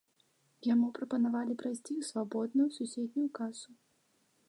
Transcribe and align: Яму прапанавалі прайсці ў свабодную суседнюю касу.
Яму 0.67 0.87
прапанавалі 0.99 1.59
прайсці 1.65 1.93
ў 2.01 2.09
свабодную 2.09 2.69
суседнюю 2.81 3.29
касу. 3.41 3.71